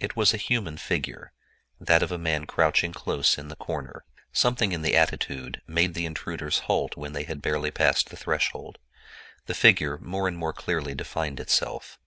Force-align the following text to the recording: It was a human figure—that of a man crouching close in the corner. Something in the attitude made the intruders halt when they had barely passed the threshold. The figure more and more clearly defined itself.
It 0.00 0.16
was 0.16 0.32
a 0.32 0.38
human 0.38 0.78
figure—that 0.78 2.02
of 2.02 2.10
a 2.10 2.16
man 2.16 2.46
crouching 2.46 2.94
close 2.94 3.36
in 3.36 3.48
the 3.48 3.56
corner. 3.56 4.02
Something 4.32 4.72
in 4.72 4.80
the 4.80 4.96
attitude 4.96 5.60
made 5.66 5.92
the 5.92 6.06
intruders 6.06 6.60
halt 6.60 6.96
when 6.96 7.12
they 7.12 7.24
had 7.24 7.42
barely 7.42 7.70
passed 7.70 8.08
the 8.08 8.16
threshold. 8.16 8.78
The 9.44 9.52
figure 9.52 9.98
more 9.98 10.26
and 10.26 10.38
more 10.38 10.54
clearly 10.54 10.94
defined 10.94 11.38
itself. 11.38 11.98